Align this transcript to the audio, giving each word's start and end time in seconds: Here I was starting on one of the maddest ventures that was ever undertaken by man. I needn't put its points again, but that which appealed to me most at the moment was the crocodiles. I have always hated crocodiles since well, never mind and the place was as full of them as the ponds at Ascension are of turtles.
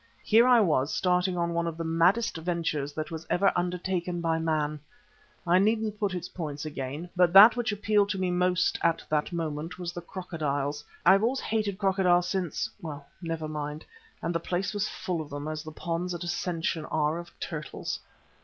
Here 0.23 0.47
I 0.47 0.59
was 0.61 0.91
starting 0.91 1.37
on 1.37 1.53
one 1.53 1.67
of 1.67 1.77
the 1.77 1.83
maddest 1.83 2.35
ventures 2.37 2.91
that 2.93 3.11
was 3.11 3.27
ever 3.29 3.53
undertaken 3.55 4.19
by 4.19 4.39
man. 4.39 4.79
I 5.45 5.59
needn't 5.59 5.99
put 5.99 6.15
its 6.15 6.27
points 6.27 6.65
again, 6.65 7.07
but 7.15 7.33
that 7.33 7.55
which 7.55 7.71
appealed 7.71 8.09
to 8.09 8.17
me 8.17 8.31
most 8.31 8.79
at 8.81 9.03
the 9.07 9.23
moment 9.31 9.77
was 9.77 9.93
the 9.93 10.01
crocodiles. 10.01 10.83
I 11.05 11.11
have 11.11 11.21
always 11.23 11.39
hated 11.39 11.77
crocodiles 11.77 12.27
since 12.27 12.67
well, 12.81 13.05
never 13.21 13.47
mind 13.47 13.85
and 14.23 14.33
the 14.33 14.39
place 14.39 14.73
was 14.73 14.85
as 14.85 14.89
full 14.89 15.21
of 15.21 15.29
them 15.29 15.47
as 15.47 15.61
the 15.61 15.71
ponds 15.71 16.15
at 16.15 16.23
Ascension 16.23 16.85
are 16.85 17.19
of 17.19 17.39
turtles. 17.39 17.99